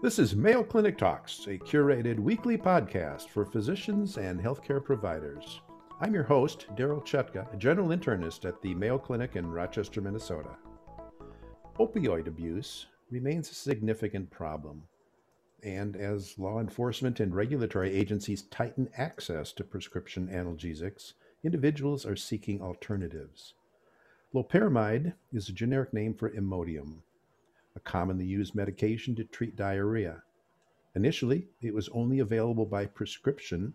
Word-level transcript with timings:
This 0.00 0.18
is 0.18 0.34
Mayo 0.34 0.62
Clinic 0.62 0.96
Talks, 0.96 1.46
a 1.48 1.58
curated 1.58 2.18
weekly 2.18 2.56
podcast 2.56 3.28
for 3.28 3.44
physicians 3.44 4.16
and 4.16 4.40
healthcare 4.40 4.82
providers. 4.82 5.60
I'm 6.00 6.14
your 6.14 6.22
host, 6.22 6.66
Daryl 6.76 7.04
Chutka, 7.04 7.52
a 7.52 7.56
general 7.58 7.88
internist 7.88 8.44
at 8.44 8.62
the 8.62 8.74
Mayo 8.74 8.96
Clinic 8.96 9.36
in 9.36 9.50
Rochester, 9.50 10.00
Minnesota. 10.00 10.56
Opioid 11.78 12.26
abuse 12.26 12.86
remains 13.10 13.50
a 13.50 13.54
significant 13.54 14.30
problem. 14.30 14.84
And 15.62 15.94
as 15.94 16.38
law 16.38 16.60
enforcement 16.60 17.20
and 17.20 17.34
regulatory 17.34 17.92
agencies 17.92 18.44
tighten 18.44 18.88
access 18.96 19.52
to 19.52 19.62
prescription 19.64 20.28
analgesics, 20.28 21.12
individuals 21.44 22.06
are 22.06 22.16
seeking 22.16 22.62
alternatives. 22.62 23.54
Loperamide 24.34 25.14
is 25.32 25.48
a 25.48 25.54
generic 25.54 25.94
name 25.94 26.12
for 26.12 26.28
Imodium, 26.28 26.98
a 27.74 27.80
commonly 27.80 28.26
used 28.26 28.54
medication 28.54 29.16
to 29.16 29.24
treat 29.24 29.56
diarrhea. 29.56 30.22
Initially, 30.94 31.48
it 31.62 31.72
was 31.72 31.88
only 31.94 32.18
available 32.18 32.66
by 32.66 32.84
prescription, 32.84 33.72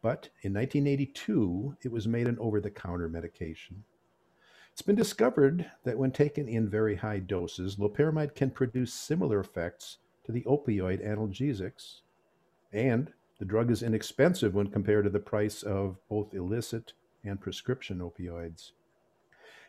but 0.00 0.30
in 0.40 0.54
1982, 0.54 1.76
it 1.82 1.92
was 1.92 2.08
made 2.08 2.26
an 2.26 2.38
over 2.38 2.62
the 2.62 2.70
counter 2.70 3.10
medication. 3.10 3.84
It's 4.72 4.80
been 4.80 4.96
discovered 4.96 5.70
that 5.84 5.98
when 5.98 6.12
taken 6.12 6.48
in 6.48 6.70
very 6.70 6.96
high 6.96 7.18
doses, 7.18 7.76
loperamide 7.76 8.34
can 8.34 8.50
produce 8.50 8.94
similar 8.94 9.38
effects 9.38 9.98
to 10.24 10.32
the 10.32 10.44
opioid 10.44 11.06
analgesics, 11.06 12.00
and 12.72 13.12
the 13.38 13.44
drug 13.44 13.70
is 13.70 13.82
inexpensive 13.82 14.54
when 14.54 14.68
compared 14.68 15.04
to 15.04 15.10
the 15.10 15.20
price 15.20 15.62
of 15.62 15.98
both 16.08 16.32
illicit 16.32 16.94
and 17.22 17.38
prescription 17.38 17.98
opioids. 17.98 18.70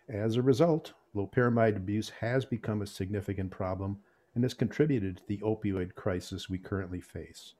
As 0.07 0.35
a 0.35 0.41
result, 0.41 0.93
loperamide 1.15 1.77
abuse 1.77 2.09
has 2.09 2.45
become 2.45 2.83
a 2.83 2.87
significant 2.87 3.49
problem 3.49 3.97
and 4.35 4.43
has 4.43 4.53
contributed 4.53 5.17
to 5.17 5.23
the 5.27 5.39
opioid 5.39 5.95
crisis 5.95 6.47
we 6.47 6.59
currently 6.59 7.01
face. 7.01 7.55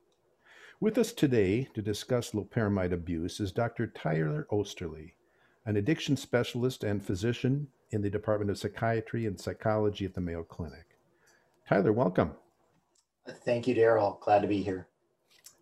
With 0.79 0.99
us 0.99 1.11
today 1.11 1.67
to 1.73 1.81
discuss 1.81 2.31
loperamide 2.31 2.91
abuse 2.91 3.39
is 3.39 3.51
Dr. 3.51 3.87
Tyler 3.87 4.45
Oesterle, 4.51 5.13
an 5.65 5.77
addiction 5.77 6.15
specialist 6.15 6.83
and 6.83 7.03
physician 7.03 7.67
in 7.89 8.01
the 8.03 8.11
Department 8.11 8.51
of 8.51 8.59
Psychiatry 8.59 9.25
and 9.25 9.39
Psychology 9.39 10.05
at 10.05 10.13
the 10.13 10.21
Mayo 10.21 10.43
Clinic. 10.43 10.85
Tyler, 11.67 11.93
welcome. 11.93 12.33
Thank 13.43 13.67
you, 13.67 13.73
Daryl. 13.73 14.19
Glad 14.19 14.43
to 14.43 14.47
be 14.47 14.61
here. 14.61 14.87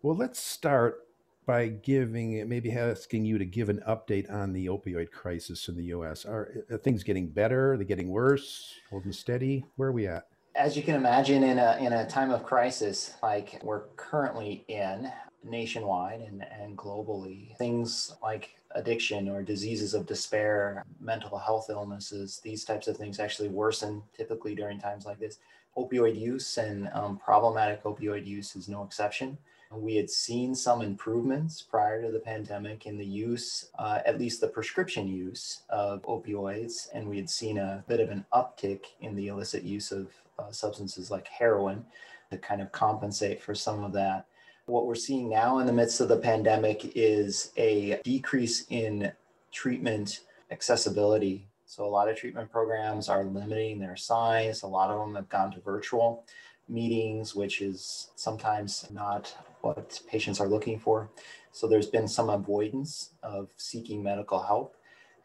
Well, 0.02 0.16
let's 0.16 0.38
start 0.38 1.03
by 1.46 1.68
giving, 1.68 2.48
maybe 2.48 2.72
asking 2.72 3.24
you 3.24 3.38
to 3.38 3.44
give 3.44 3.68
an 3.68 3.82
update 3.86 4.32
on 4.32 4.52
the 4.52 4.66
opioid 4.66 5.10
crisis 5.10 5.68
in 5.68 5.76
the 5.76 5.84
U.S. 5.84 6.24
Are, 6.24 6.64
are 6.70 6.78
things 6.78 7.02
getting 7.02 7.28
better? 7.28 7.72
Are 7.72 7.76
they 7.76 7.84
getting 7.84 8.08
worse? 8.08 8.74
Holding 8.90 9.12
steady? 9.12 9.64
Where 9.76 9.90
are 9.90 9.92
we 9.92 10.06
at? 10.06 10.28
As 10.56 10.76
you 10.76 10.82
can 10.82 10.94
imagine, 10.94 11.42
in 11.42 11.58
a 11.58 11.76
in 11.80 11.92
a 11.92 12.06
time 12.06 12.30
of 12.30 12.44
crisis 12.44 13.14
like 13.22 13.60
we're 13.64 13.86
currently 13.96 14.64
in, 14.68 15.10
nationwide 15.44 16.20
and, 16.20 16.44
and 16.60 16.76
globally, 16.76 17.56
things 17.56 18.14
like 18.22 18.56
addiction 18.72 19.28
or 19.28 19.42
diseases 19.42 19.94
of 19.94 20.06
despair, 20.06 20.84
mental 21.00 21.38
health 21.38 21.66
illnesses, 21.70 22.40
these 22.42 22.64
types 22.64 22.88
of 22.88 22.96
things 22.96 23.20
actually 23.20 23.48
worsen 23.48 24.02
typically 24.16 24.54
during 24.54 24.78
times 24.78 25.06
like 25.06 25.18
this. 25.18 25.38
Opioid 25.76 26.18
use 26.18 26.56
and 26.56 26.88
um, 26.92 27.18
problematic 27.18 27.82
opioid 27.84 28.26
use 28.26 28.56
is 28.56 28.68
no 28.68 28.82
exception. 28.84 29.36
We 29.76 29.96
had 29.96 30.10
seen 30.10 30.54
some 30.54 30.82
improvements 30.82 31.62
prior 31.62 32.02
to 32.02 32.10
the 32.10 32.20
pandemic 32.20 32.86
in 32.86 32.96
the 32.96 33.04
use, 33.04 33.70
uh, 33.78 34.00
at 34.06 34.18
least 34.18 34.40
the 34.40 34.48
prescription 34.48 35.08
use 35.08 35.62
of 35.68 36.02
opioids, 36.02 36.88
and 36.94 37.08
we 37.08 37.16
had 37.16 37.28
seen 37.28 37.58
a 37.58 37.84
bit 37.88 38.00
of 38.00 38.10
an 38.10 38.24
uptick 38.32 38.84
in 39.00 39.14
the 39.14 39.28
illicit 39.28 39.62
use 39.62 39.92
of 39.92 40.08
uh, 40.38 40.50
substances 40.50 41.10
like 41.10 41.26
heroin 41.26 41.84
to 42.30 42.38
kind 42.38 42.60
of 42.60 42.72
compensate 42.72 43.42
for 43.42 43.54
some 43.54 43.84
of 43.84 43.92
that. 43.92 44.26
What 44.66 44.86
we're 44.86 44.94
seeing 44.94 45.28
now 45.28 45.58
in 45.58 45.66
the 45.66 45.72
midst 45.72 46.00
of 46.00 46.08
the 46.08 46.16
pandemic 46.16 46.92
is 46.94 47.52
a 47.56 48.00
decrease 48.02 48.64
in 48.70 49.12
treatment 49.52 50.20
accessibility. 50.50 51.48
So, 51.66 51.84
a 51.84 51.88
lot 51.88 52.08
of 52.08 52.16
treatment 52.16 52.50
programs 52.50 53.08
are 53.08 53.24
limiting 53.24 53.78
their 53.78 53.96
size. 53.96 54.62
A 54.62 54.66
lot 54.66 54.90
of 54.90 54.98
them 54.98 55.14
have 55.16 55.28
gone 55.28 55.52
to 55.52 55.60
virtual 55.60 56.24
meetings, 56.68 57.34
which 57.34 57.60
is 57.60 58.10
sometimes 58.16 58.86
not 58.90 59.34
what 59.64 60.00
patients 60.06 60.40
are 60.40 60.48
looking 60.48 60.78
for. 60.78 61.10
So 61.52 61.66
there's 61.66 61.86
been 61.86 62.08
some 62.08 62.30
avoidance 62.30 63.10
of 63.22 63.48
seeking 63.56 64.02
medical 64.02 64.42
help. 64.42 64.76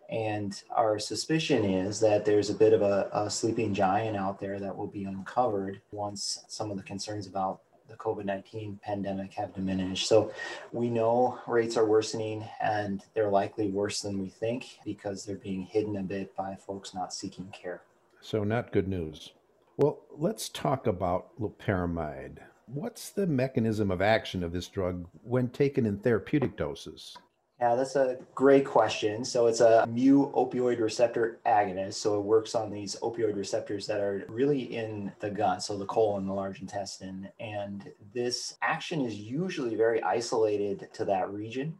And 0.10 0.60
our 0.76 0.98
suspicion 0.98 1.64
is 1.64 2.00
that 2.00 2.26
there's 2.26 2.50
a 2.50 2.56
bit 2.56 2.74
of 2.74 2.82
a, 2.82 3.10
a, 3.14 3.30
sleeping 3.30 3.76
giant 3.76 4.18
out 4.18 4.40
there 4.40 4.60
that 4.60 4.76
will 4.76 4.88
be 4.88 5.04
uncovered 5.04 5.82
once 5.92 6.44
some 6.48 6.72
of 6.72 6.78
the 6.78 6.84
concerns 6.84 7.28
about 7.28 7.62
the 7.88 7.96
COVID 7.96 8.26
19 8.26 8.80
pandemic 8.82 9.34
have 9.34 9.54
diminished. 9.54 10.08
So 10.08 10.32
we 10.72 10.90
know 10.90 11.40
rates 11.48 11.78
are 11.78 11.86
worsening 11.86 12.44
and 12.60 13.04
they're 13.14 13.30
likely 13.30 13.70
worse 13.70 14.02
than 14.02 14.20
we 14.20 14.30
think 14.30 14.80
because 14.84 15.26
they're 15.26 15.36
being 15.36 15.64
hidden 15.64 15.98
a 15.98 16.04
bit 16.04 16.36
by 16.36 16.56
folks 16.56 16.94
not 16.94 17.14
seeking 17.14 17.48
care. 17.52 17.82
So, 18.22 18.44
not 18.44 18.72
good 18.72 18.88
news. 18.88 19.32
Well, 19.78 20.00
let's 20.12 20.50
talk 20.50 20.88
about 20.88 21.30
loperamide. 21.40 22.40
What's 22.74 23.10
the 23.10 23.26
mechanism 23.26 23.90
of 23.90 24.02
action 24.02 24.44
of 24.44 24.52
this 24.52 24.68
drug 24.68 25.08
when 25.24 25.50
taken 25.50 25.88
in 25.88 25.98
therapeutic 25.98 26.56
doses? 26.56 27.18
Yeah, 27.60 27.76
that's 27.76 27.96
a 27.96 28.18
great 28.36 28.64
question. 28.64 29.26
So 29.26 29.48
it's 29.48 29.60
a 29.60 29.86
mu 29.88 30.32
opioid 30.34 30.80
receptor 30.80 31.40
agonist. 31.48 31.96
So 31.96 32.18
it 32.18 32.24
works 32.24 32.54
on 32.54 32.70
these 32.70 32.96
opioid 33.02 33.36
receptors 33.36 33.88
that 33.88 34.00
are 34.00 34.24
really 34.30 34.76
in 34.76 35.12
the 35.20 35.32
gut, 35.32 35.64
so 35.64 35.78
the 35.78 35.86
colon, 35.86 36.28
the 36.28 36.34
large 36.34 36.62
intestine. 36.62 37.28
And 37.40 37.92
this 38.14 38.56
action 38.62 39.02
is 39.04 39.16
usually 39.16 39.76
very 39.76 40.02
isolated 40.04 40.90
to 40.94 41.06
that 41.06 41.30
region. 41.32 41.76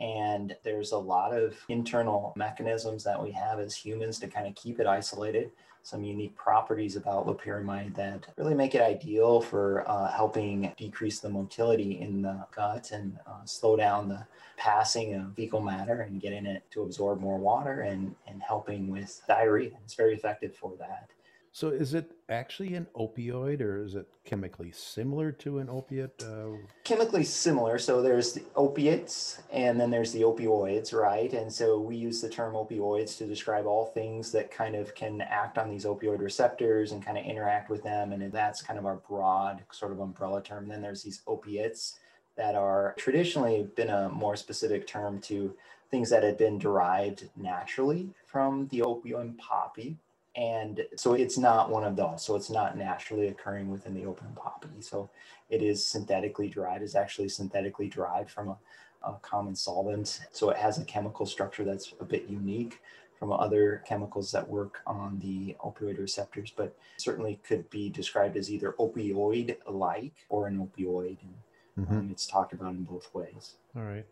And 0.00 0.56
there's 0.64 0.92
a 0.92 0.98
lot 0.98 1.32
of 1.32 1.56
internal 1.68 2.32
mechanisms 2.36 3.04
that 3.04 3.22
we 3.22 3.30
have 3.32 3.60
as 3.60 3.76
humans 3.76 4.18
to 4.20 4.28
kind 4.28 4.48
of 4.48 4.54
keep 4.54 4.80
it 4.80 4.86
isolated 4.86 5.52
some 5.82 6.04
unique 6.04 6.36
properties 6.36 6.96
about 6.96 7.26
loperamide 7.26 7.94
that 7.96 8.26
really 8.36 8.54
make 8.54 8.74
it 8.74 8.80
ideal 8.80 9.40
for 9.40 9.88
uh, 9.88 10.10
helping 10.12 10.72
decrease 10.76 11.18
the 11.18 11.28
motility 11.28 12.00
in 12.00 12.22
the 12.22 12.46
gut 12.54 12.92
and 12.92 13.18
uh, 13.26 13.44
slow 13.44 13.76
down 13.76 14.08
the 14.08 14.24
passing 14.56 15.14
of 15.14 15.34
fecal 15.34 15.60
matter 15.60 16.02
and 16.02 16.20
getting 16.20 16.46
it 16.46 16.62
to 16.70 16.82
absorb 16.82 17.20
more 17.20 17.38
water 17.38 17.80
and, 17.80 18.14
and 18.28 18.40
helping 18.42 18.88
with 18.88 19.20
diarrhea. 19.26 19.72
It's 19.84 19.94
very 19.94 20.14
effective 20.14 20.54
for 20.54 20.72
that. 20.78 21.10
So, 21.54 21.68
is 21.68 21.92
it 21.92 22.12
actually 22.30 22.74
an 22.76 22.86
opioid 22.96 23.60
or 23.60 23.84
is 23.84 23.94
it 23.94 24.08
chemically 24.24 24.72
similar 24.72 25.30
to 25.32 25.58
an 25.58 25.68
opiate? 25.68 26.22
Uh... 26.26 26.56
Chemically 26.82 27.24
similar. 27.24 27.78
So, 27.78 28.00
there's 28.00 28.32
the 28.32 28.42
opiates 28.56 29.42
and 29.52 29.78
then 29.78 29.90
there's 29.90 30.12
the 30.12 30.22
opioids, 30.22 30.94
right? 30.94 31.30
And 31.34 31.52
so, 31.52 31.78
we 31.78 31.94
use 31.94 32.22
the 32.22 32.30
term 32.30 32.54
opioids 32.54 33.18
to 33.18 33.26
describe 33.26 33.66
all 33.66 33.84
things 33.84 34.32
that 34.32 34.50
kind 34.50 34.74
of 34.74 34.94
can 34.94 35.20
act 35.20 35.58
on 35.58 35.68
these 35.68 35.84
opioid 35.84 36.20
receptors 36.20 36.92
and 36.92 37.04
kind 37.04 37.18
of 37.18 37.26
interact 37.26 37.68
with 37.68 37.82
them. 37.82 38.12
And 38.12 38.32
that's 38.32 38.62
kind 38.62 38.78
of 38.78 38.86
our 38.86 38.96
broad 39.06 39.62
sort 39.72 39.92
of 39.92 40.00
umbrella 40.00 40.42
term. 40.42 40.68
then 40.68 40.80
there's 40.80 41.02
these 41.02 41.20
opiates 41.26 41.98
that 42.34 42.54
are 42.54 42.94
traditionally 42.96 43.68
been 43.76 43.90
a 43.90 44.08
more 44.08 44.36
specific 44.36 44.86
term 44.86 45.20
to 45.20 45.54
things 45.90 46.08
that 46.08 46.22
had 46.22 46.38
been 46.38 46.58
derived 46.58 47.28
naturally 47.36 48.08
from 48.24 48.68
the 48.68 48.80
opium 48.80 49.34
poppy 49.34 49.98
and 50.34 50.86
so 50.96 51.12
it's 51.12 51.36
not 51.36 51.70
one 51.70 51.84
of 51.84 51.96
those. 51.96 52.22
So 52.22 52.36
it's 52.36 52.50
not 52.50 52.76
naturally 52.76 53.28
occurring 53.28 53.70
within 53.70 53.94
the 53.94 54.06
opium 54.06 54.32
poppy. 54.34 54.80
So 54.80 55.10
it 55.50 55.62
is 55.62 55.84
synthetically 55.84 56.48
derived, 56.48 56.82
is 56.82 56.94
actually 56.94 57.28
synthetically 57.28 57.88
derived 57.88 58.30
from 58.30 58.48
a, 58.48 58.58
a 59.02 59.14
common 59.20 59.54
solvent. 59.54 60.20
So 60.32 60.48
it 60.50 60.56
has 60.56 60.78
a 60.78 60.84
chemical 60.84 61.26
structure 61.26 61.64
that's 61.64 61.92
a 62.00 62.04
bit 62.04 62.28
unique 62.28 62.80
from 63.18 63.32
other 63.32 63.82
chemicals 63.86 64.32
that 64.32 64.48
work 64.48 64.80
on 64.86 65.18
the 65.20 65.54
opioid 65.64 65.98
receptors, 65.98 66.52
but 66.56 66.76
certainly 66.96 67.38
could 67.46 67.68
be 67.70 67.88
described 67.88 68.36
as 68.36 68.50
either 68.50 68.74
opioid 68.80 69.56
like 69.68 70.14
or 70.28 70.48
an 70.48 70.58
opioid. 70.58 71.18
And 71.22 71.86
mm-hmm. 71.86 71.98
um, 71.98 72.08
it's 72.10 72.26
talked 72.26 72.52
about 72.52 72.72
in 72.72 72.84
both 72.84 73.14
ways. 73.14 73.54
All 73.76 73.82
right. 73.82 74.06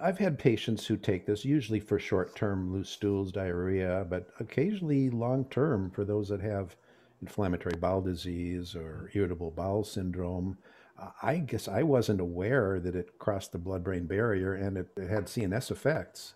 I've 0.00 0.18
had 0.18 0.38
patients 0.38 0.86
who 0.86 0.96
take 0.96 1.26
this 1.26 1.44
usually 1.44 1.80
for 1.80 1.98
short 1.98 2.34
term 2.34 2.72
loose 2.72 2.90
stools, 2.90 3.32
diarrhea, 3.32 4.06
but 4.08 4.28
occasionally 4.40 5.10
long 5.10 5.44
term 5.46 5.90
for 5.90 6.04
those 6.04 6.28
that 6.28 6.40
have 6.40 6.76
inflammatory 7.22 7.76
bowel 7.76 8.02
disease 8.02 8.74
or 8.74 9.10
irritable 9.14 9.50
bowel 9.50 9.84
syndrome. 9.84 10.58
I 11.22 11.38
guess 11.38 11.68
I 11.68 11.82
wasn't 11.82 12.20
aware 12.20 12.78
that 12.80 12.94
it 12.94 13.18
crossed 13.18 13.52
the 13.52 13.58
blood 13.58 13.82
brain 13.82 14.06
barrier 14.06 14.54
and 14.54 14.76
it, 14.76 14.88
it, 14.96 15.08
had 15.08 15.26
CNS 15.26 15.70
effects. 15.70 16.34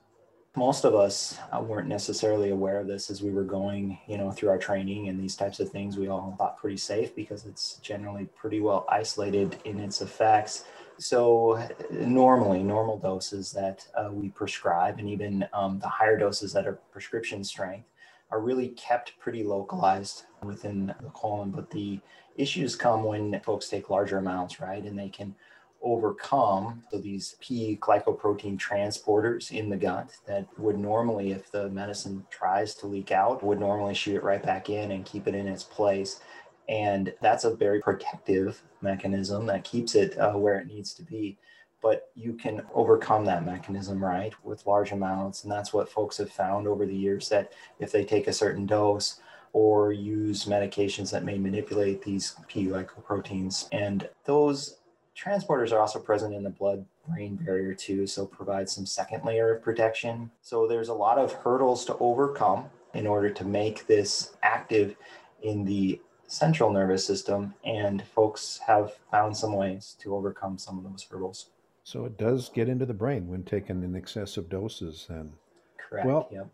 Most 0.57 0.85
of 0.85 0.95
us 0.95 1.39
uh, 1.53 1.61
weren't 1.61 1.87
necessarily 1.87 2.51
aware 2.51 2.81
of 2.81 2.89
this 2.89 3.11
as 3.11 3.23
we 3.23 3.31
were 3.31 3.45
going, 3.45 3.99
you 4.09 4.19
know, 4.19 4.33
through 4.33 4.49
our 4.49 4.59
training 4.59 5.09
and 5.09 5.21
these 5.21 5.37
types 5.37 5.61
of 5.61 5.71
things. 5.71 5.97
We 5.97 6.09
all 6.09 6.35
thought 6.37 6.59
pretty 6.59 6.79
safe 6.79 7.15
because 7.15 7.47
it's 7.47 7.75
generally 7.77 8.25
pretty 8.35 8.61
well 8.61 8.85
isolated 8.89 9.59
in 9.65 9.79
its 9.79 10.01
effects. 10.01 10.65
So 10.99 11.65
normally, 11.91 12.63
normal 12.63 12.99
doses 12.99 13.53
that 13.53 13.87
uh, 13.95 14.11
we 14.13 14.31
prescribe, 14.31 14.99
and 14.99 15.09
even 15.09 15.47
um, 15.53 15.79
the 15.79 15.89
higher 15.89 16.19
doses 16.19 16.53
that 16.55 16.67
are 16.67 16.81
prescription 16.91 17.45
strength, 17.45 17.89
are 18.31 18.41
really 18.41 18.69
kept 18.71 19.19
pretty 19.19 19.43
localized 19.45 20.25
within 20.43 20.95
the 21.01 21.11
colon. 21.11 21.51
But 21.51 21.71
the 21.71 22.01
issues 22.37 22.77
come 22.77 23.05
when 23.05 23.41
folks 23.41 23.69
take 23.69 23.91
larger 23.91 24.19
amounts, 24.19 24.61
right? 24.61 24.83
And 24.83 24.99
they 24.99 25.09
can 25.09 25.35
overcome 25.81 26.83
so 26.91 26.99
these 26.99 27.37
P 27.41 27.79
glycoprotein 27.81 28.59
transporters 28.59 29.53
in 29.53 29.71
the 29.71 29.77
gut 29.77 30.11
that 30.27 30.47
would 30.59 30.79
normally, 30.79 31.31
if 31.31 31.51
the 31.53 31.69
medicine 31.69 32.27
tries 32.31 32.75
to 32.77 32.87
leak 32.87 33.13
out, 33.13 33.45
would 33.45 33.61
normally 33.61 33.95
shoot 33.95 34.17
it 34.17 34.25
right 34.25 34.43
back 34.43 34.69
in 34.71 34.91
and 34.91 35.05
keep 35.05 35.29
it 35.29 35.35
in 35.35 35.47
its 35.47 35.63
place. 35.63 36.21
And 36.69 37.15
that's 37.21 37.45
a 37.45 37.55
very 37.55 37.81
protective 37.81 38.63
mechanism 38.83 39.47
that 39.47 39.65
keeps 39.65 39.95
it 39.95 40.19
uh, 40.19 40.33
where 40.33 40.59
it 40.59 40.67
needs 40.67 40.93
to 40.95 41.03
be. 41.03 41.39
But 41.81 42.11
you 42.15 42.35
can 42.35 42.63
overcome 42.75 43.25
that 43.27 43.47
mechanism 43.47 44.05
right 44.05 44.35
with 44.45 44.67
large 44.67 44.93
amounts. 44.93 45.45
And 45.45 45.53
that's 45.53 45.73
what 45.73 45.91
folks 45.91 46.19
have 46.19 46.31
found 46.31 46.67
over 46.67 46.85
the 46.85 46.97
years 46.97 47.29
that 47.29 47.53
if 47.79 47.93
they 47.93 48.05
take 48.05 48.27
a 48.27 48.33
certain 48.33 48.67
dose 48.67 49.21
or 49.53 49.93
use 49.93 50.45
medications 50.45 51.11
that 51.11 51.25
may 51.25 51.39
manipulate 51.39 52.03
these 52.03 52.37
p 52.49 52.67
glycoproteins 52.67 53.67
and 53.73 54.09
those 54.25 54.79
transporters 55.17 55.73
are 55.73 55.81
also 55.81 55.99
present 55.99 56.35
in 56.35 56.43
the 56.43 56.51
blood 56.51 56.85
brain 57.09 57.37
barrier 57.37 57.75
too 57.75 58.07
so 58.07 58.27
provide 58.27 58.69
some 58.69 58.87
second 58.87 59.25
layer 59.25 59.55
of 59.55 59.63
protection. 59.63 60.31
So 60.43 60.67
there's 60.67 60.89
a 60.89 60.95
lot 60.95 61.19
of 61.19 61.33
hurdles 61.33 61.85
to 61.87 61.97
overcome 61.99 62.67
in 62.95 63.07
order 63.07 63.31
to 63.31 63.45
make 63.45 63.87
this 63.87 64.37
active 64.43 64.97
in 65.43 65.65
the 65.65 66.01
central 66.29 66.73
nervous 66.73 67.05
system 67.05 67.55
and 67.65 68.03
folks 68.03 68.61
have 68.67 68.93
found 69.11 69.37
some 69.37 69.55
ways 69.55 69.97
to 69.99 70.15
overcome 70.15 70.57
some 70.57 70.79
of 70.79 70.85
those 70.85 71.05
hurdles 71.11 71.51
so 71.89 72.05
it 72.05 72.19
does 72.19 72.51
get 72.51 72.69
into 72.69 72.85
the 72.85 72.93
brain 72.93 73.29
when 73.29 73.45
taken 73.45 73.83
in 73.83 73.95
excessive 73.95 74.51
doses 74.51 75.07
then. 75.09 75.33
Correct. 75.79 76.07
Well, 76.07 76.29
yep. 76.31 76.49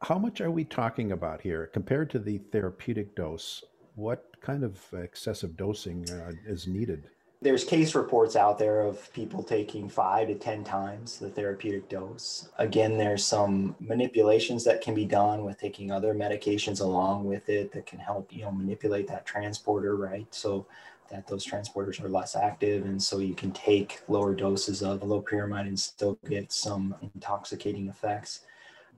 how 0.00 0.16
much 0.16 0.40
are 0.40 0.50
we 0.52 0.62
talking 0.62 1.10
about 1.10 1.40
here 1.40 1.66
compared 1.66 2.08
to 2.10 2.20
the 2.20 2.38
therapeutic 2.38 3.16
dose? 3.16 3.64
What 3.96 4.40
kind 4.40 4.62
of 4.62 4.80
excessive 4.92 5.56
dosing 5.56 6.08
uh, 6.08 6.34
is 6.46 6.68
needed? 6.68 7.08
There's 7.44 7.62
case 7.62 7.94
reports 7.94 8.36
out 8.36 8.58
there 8.58 8.80
of 8.80 9.12
people 9.12 9.42
taking 9.42 9.86
five 9.86 10.28
to 10.28 10.34
10 10.34 10.64
times 10.64 11.18
the 11.18 11.28
therapeutic 11.28 11.90
dose. 11.90 12.48
Again, 12.56 12.96
there's 12.96 13.22
some 13.22 13.76
manipulations 13.80 14.64
that 14.64 14.80
can 14.80 14.94
be 14.94 15.04
done 15.04 15.44
with 15.44 15.60
taking 15.60 15.90
other 15.90 16.14
medications 16.14 16.80
along 16.80 17.26
with 17.26 17.50
it 17.50 17.70
that 17.72 17.84
can 17.84 17.98
help, 17.98 18.32
you 18.32 18.44
know, 18.44 18.50
manipulate 18.50 19.06
that 19.08 19.26
transporter, 19.26 19.94
right? 19.94 20.26
So 20.34 20.66
that 21.10 21.26
those 21.26 21.46
transporters 21.46 22.02
are 22.02 22.08
less 22.08 22.34
active. 22.34 22.86
And 22.86 23.02
so 23.02 23.18
you 23.18 23.34
can 23.34 23.52
take 23.52 24.00
lower 24.08 24.34
doses 24.34 24.82
of 24.82 25.00
loperamide 25.00 25.68
and 25.68 25.78
still 25.78 26.18
get 26.26 26.50
some 26.50 26.94
intoxicating 27.14 27.88
effects. 27.88 28.40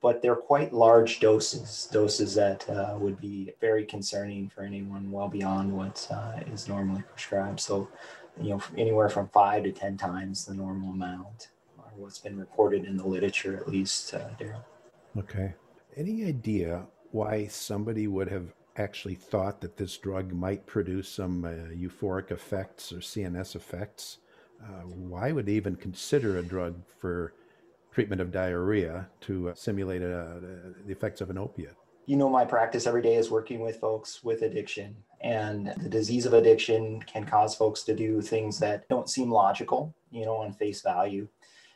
But 0.07 0.23
they're 0.23 0.37
quite 0.37 0.73
large 0.73 1.19
doses, 1.19 1.89
doses 1.91 2.37
that 2.37 2.71
uh, 2.71 2.97
would 2.97 3.21
be 3.21 3.53
very 3.61 3.85
concerning 3.85 4.49
for 4.49 4.63
anyone 4.63 5.11
well 5.11 5.27
beyond 5.27 5.73
what 5.73 6.07
uh, 6.13 6.39
is 6.47 6.69
normally 6.69 7.03
prescribed. 7.03 7.59
So, 7.59 7.89
you 8.41 8.51
know, 8.51 8.63
anywhere 8.79 9.09
from 9.09 9.27
five 9.31 9.65
to 9.65 9.73
10 9.73 9.97
times 9.97 10.45
the 10.45 10.55
normal 10.55 10.91
amount, 10.91 11.49
or 11.77 11.91
what's 11.97 12.21
been 12.21 12.39
reported 12.39 12.85
in 12.85 12.97
the 12.97 13.05
literature, 13.05 13.57
at 13.57 13.67
least, 13.69 14.15
uh, 14.15 14.29
Daryl. 14.39 14.63
Okay. 15.19 15.55
Any 15.97 16.25
idea 16.25 16.87
why 17.11 17.49
somebody 17.49 18.07
would 18.07 18.29
have 18.29 18.55
actually 18.77 19.17
thought 19.17 19.61
that 19.61 19.77
this 19.77 19.99
drug 19.99 20.33
might 20.33 20.67
produce 20.67 21.09
some 21.09 21.45
uh, 21.45 21.75
euphoric 21.75 22.31
effects 22.31 22.93
or 22.93 22.99
CNS 22.99 23.57
effects, 23.57 24.19
uh, 24.63 24.83
why 24.83 25.33
would 25.33 25.47
they 25.47 25.55
even 25.55 25.75
consider 25.75 26.37
a 26.39 26.45
drug 26.45 26.77
for 26.97 27.33
treatment 27.97 28.21
of 28.21 28.31
diarrhea 28.31 29.09
to 29.23 29.49
uh, 29.49 29.55
simulate 29.55 30.03
uh, 30.03 30.35
the 30.85 30.93
effects 30.93 31.23
of 31.23 31.31
an 31.31 31.39
opiate? 31.39 31.75
You 32.05 32.19
know, 32.19 32.29
my 32.29 32.45
practice 32.45 32.87
every 32.87 33.01
day 33.01 33.15
is 33.15 33.31
working 33.31 33.61
with 33.61 33.81
folks 33.81 34.23
with 34.23 34.43
addiction. 34.43 34.95
And 35.23 35.73
the 35.83 35.89
disease 35.89 36.27
of 36.27 36.35
addiction 36.35 37.01
can 37.05 37.25
cause 37.25 37.55
folks 37.55 37.85
to 37.85 37.95
do 37.95 38.21
things 38.21 38.59
that 38.59 38.87
don't 38.91 39.09
seem 39.09 39.31
logical, 39.31 39.95
you 40.11 40.27
know, 40.27 40.37
on 40.37 40.53
face 40.53 40.83
value 40.83 41.27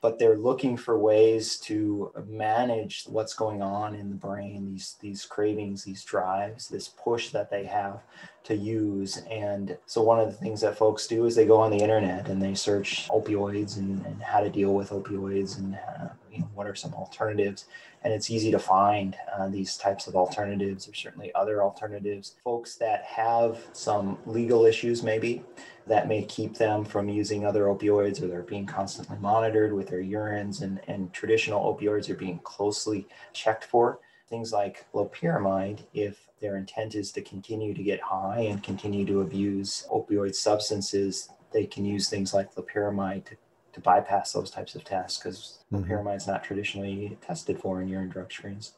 but 0.01 0.19
they're 0.19 0.39
looking 0.39 0.77
for 0.77 0.99
ways 0.99 1.59
to 1.59 2.13
manage 2.27 3.05
what's 3.07 3.35
going 3.35 3.61
on 3.63 3.95
in 3.95 4.09
the 4.09 4.17
brain 4.17 4.67
these 4.67 4.97
these 5.01 5.25
cravings 5.25 5.85
these 5.85 6.05
drives 6.05 6.69
this 6.69 6.89
push 6.89 7.31
that 7.31 7.51
they 7.51 7.65
have 7.65 8.01
to 8.45 8.57
use. 8.57 9.23
And 9.31 9.77
so 9.87 10.03
one 10.03 10.19
of 10.19 10.27
the 10.27 10.37
things 10.37 10.61
that 10.63 10.79
folks 10.79 11.07
do 11.07 11.27
is 11.27 11.35
they 11.35 11.47
go 11.47 11.59
on 11.59 11.71
the 11.71 11.79
internet 11.79 12.29
and 12.29 12.41
they 12.41 12.55
search 12.55 13.09
opioids 13.09 13.77
and, 13.77 14.05
and 14.07 14.23
how 14.23 14.41
to 14.41 14.51
deal 14.51 14.75
with 14.75 14.91
opioids 14.91 15.59
and 15.59 15.75
uh, 15.75 16.09
you 16.33 16.41
know, 16.41 16.51
what 16.55 16.67
are 16.67 16.75
some 16.75 16.95
alternatives 16.95 17.67
and 18.03 18.13
it's 18.13 18.31
easy 18.31 18.51
to 18.51 18.59
find 18.59 19.17
uh, 19.37 19.49
these 19.49 19.77
types 19.77 20.07
of 20.07 20.17
alternatives. 20.17 20.89
Or 20.89 20.95
certainly 20.95 21.33
other 21.35 21.63
alternatives. 21.63 22.37
Folks 22.43 22.77
that 22.77 23.05
have 23.05 23.59
some 23.73 24.19
legal 24.27 24.65
issues 24.65 25.03
maybe 25.03 25.43
that 25.87 26.09
may 26.09 26.23
keep 26.25 26.55
them 26.55 26.85
from 26.85 27.09
using 27.09 27.45
other 27.45 27.65
opioids 27.65 28.23
or 28.23 28.27
they're 28.27 28.43
being 28.43 28.67
constantly 28.67 29.17
monitored 29.19 29.73
with 29.73 29.89
their 29.89 30.03
urines 30.03 30.63
and, 30.63 30.81
and 30.89 31.13
traditional 31.13 31.75
opioids 31.75 32.09
are 32.09 32.15
being 32.15 32.39
closely 32.41 33.07
checked 33.33 33.65
for. 33.65 34.01
Things 34.29 34.53
like 34.53 34.87
loperamide 34.95 35.81
if 35.93 36.29
their 36.41 36.57
intent 36.57 36.95
is 36.95 37.11
to 37.13 37.21
continue 37.21 37.75
to 37.75 37.83
get 37.83 38.01
high 38.01 38.41
and 38.41 38.63
continue 38.63 39.05
to 39.07 39.21
abuse 39.21 39.87
opioid 39.91 40.35
substances 40.35 41.31
they 41.53 41.67
can 41.67 41.85
use 41.85 42.09
things 42.09 42.33
like 42.33 42.55
loperamide 42.55 43.25
to, 43.27 43.37
to 43.73 43.81
bypass 43.81 44.33
those 44.33 44.51
types 44.51 44.75
of 44.75 44.85
tests 44.85 45.19
because 45.19 45.59
mm-hmm. 45.73 45.91
loperamide 45.91 46.17
is 46.17 46.27
not 46.27 46.45
traditionally 46.45 47.17
tested 47.21 47.59
for 47.59 47.81
in 47.81 47.89
urine 47.89 48.09
drug 48.09 48.33
screens 48.33 48.75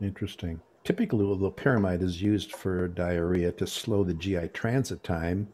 interesting 0.00 0.60
typically 0.84 1.18
the 1.18 1.50
loperamide 1.50 2.02
is 2.02 2.22
used 2.22 2.52
for 2.52 2.88
diarrhea 2.88 3.52
to 3.52 3.66
slow 3.66 4.04
the 4.04 4.14
gi 4.14 4.48
transit 4.48 5.02
time 5.02 5.48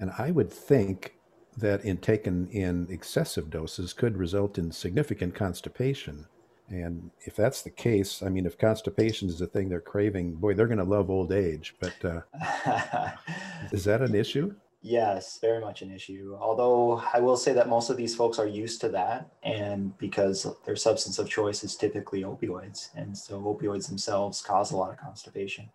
and 0.00 0.12
I 0.18 0.30
would 0.30 0.52
think 0.52 1.14
that 1.56 1.84
in 1.84 1.98
taken 1.98 2.48
in 2.48 2.86
excessive 2.90 3.50
doses 3.50 3.92
could 3.92 4.16
result 4.16 4.58
in 4.58 4.72
significant 4.72 5.34
constipation. 5.34 6.26
And 6.68 7.10
if 7.20 7.36
that's 7.36 7.62
the 7.62 7.70
case, 7.70 8.22
I 8.22 8.28
mean, 8.28 8.46
if 8.46 8.58
constipation 8.58 9.28
is 9.28 9.38
the 9.38 9.46
thing 9.46 9.68
they're 9.68 9.80
craving, 9.80 10.36
boy, 10.36 10.54
they're 10.54 10.66
going 10.66 10.78
to 10.78 10.84
love 10.84 11.10
old 11.10 11.30
age. 11.30 11.74
But 11.78 12.04
uh, 12.04 12.20
is 13.72 13.84
that 13.84 14.00
an 14.00 14.14
issue? 14.14 14.54
Yes, 14.86 15.38
very 15.40 15.62
much 15.62 15.80
an 15.80 15.90
issue. 15.90 16.36
Although 16.38 17.02
I 17.14 17.18
will 17.18 17.38
say 17.38 17.54
that 17.54 17.70
most 17.70 17.88
of 17.88 17.96
these 17.96 18.14
folks 18.14 18.38
are 18.38 18.46
used 18.46 18.82
to 18.82 18.90
that, 18.90 19.30
and 19.42 19.96
because 19.96 20.46
their 20.66 20.76
substance 20.76 21.18
of 21.18 21.26
choice 21.26 21.64
is 21.64 21.74
typically 21.74 22.20
opioids, 22.20 22.90
and 22.94 23.16
so 23.16 23.40
opioids 23.40 23.88
themselves 23.88 24.42
cause 24.42 24.72
a 24.72 24.76
lot 24.76 24.90
of 24.90 24.98
constipation. 24.98 25.70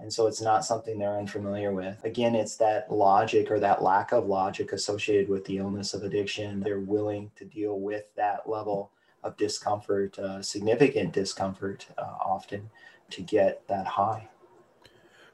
And 0.00 0.12
so 0.12 0.26
it's 0.26 0.40
not 0.40 0.64
something 0.64 0.98
they're 0.98 1.16
unfamiliar 1.16 1.72
with. 1.72 2.04
Again, 2.04 2.34
it's 2.34 2.56
that 2.56 2.92
logic 2.92 3.48
or 3.52 3.60
that 3.60 3.80
lack 3.80 4.10
of 4.10 4.26
logic 4.26 4.72
associated 4.72 5.28
with 5.28 5.44
the 5.44 5.58
illness 5.58 5.94
of 5.94 6.02
addiction. 6.02 6.58
They're 6.58 6.80
willing 6.80 7.30
to 7.36 7.44
deal 7.44 7.78
with 7.78 8.12
that 8.16 8.48
level 8.48 8.90
of 9.22 9.36
discomfort, 9.36 10.18
uh, 10.18 10.42
significant 10.42 11.12
discomfort 11.12 11.86
uh, 11.96 12.16
often 12.20 12.70
to 13.10 13.22
get 13.22 13.68
that 13.68 13.86
high. 13.86 14.28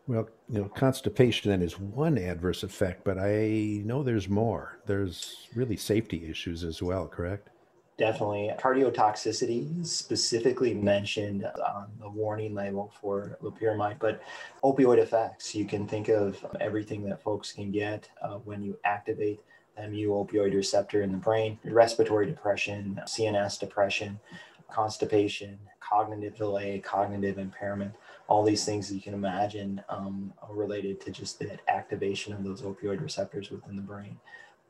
Well, 0.06 0.28
you 0.50 0.60
know, 0.60 0.68
constipation 0.68 1.50
then 1.50 1.62
is 1.62 1.78
one 1.78 2.18
adverse 2.18 2.62
effect, 2.62 3.04
but 3.04 3.18
I 3.18 3.82
know 3.84 4.02
there's 4.02 4.28
more. 4.28 4.78
There's 4.86 5.48
really 5.54 5.76
safety 5.76 6.28
issues 6.28 6.62
as 6.62 6.82
well, 6.82 7.08
correct? 7.08 7.48
Definitely. 7.96 8.50
Cardiotoxicity 8.58 9.86
specifically 9.86 10.74
mentioned 10.74 11.44
on 11.44 11.86
the 12.00 12.08
warning 12.08 12.54
label 12.54 12.92
for 13.00 13.38
loperamide, 13.40 13.98
but 14.00 14.20
opioid 14.64 14.98
effects, 14.98 15.54
you 15.54 15.64
can 15.64 15.86
think 15.86 16.08
of 16.08 16.44
everything 16.60 17.04
that 17.04 17.22
folks 17.22 17.52
can 17.52 17.70
get 17.70 18.08
uh, 18.20 18.34
when 18.38 18.62
you 18.62 18.76
activate 18.84 19.40
the 19.76 19.88
mu 19.88 20.10
opioid 20.10 20.54
receptor 20.54 21.02
in 21.02 21.12
the 21.12 21.18
brain, 21.18 21.58
respiratory 21.64 22.26
depression, 22.26 23.00
CNS 23.06 23.60
depression, 23.60 24.18
constipation, 24.70 25.58
cognitive 25.80 26.36
delay, 26.36 26.80
cognitive 26.80 27.38
impairment, 27.38 27.94
all 28.28 28.42
these 28.42 28.64
things 28.64 28.92
you 28.92 29.00
can 29.00 29.14
imagine 29.14 29.82
um, 29.88 30.32
related 30.48 31.00
to 31.02 31.10
just 31.10 31.38
the 31.38 31.58
activation 31.68 32.32
of 32.32 32.42
those 32.42 32.62
opioid 32.62 33.02
receptors 33.02 33.50
within 33.50 33.76
the 33.76 33.82
brain. 33.82 34.18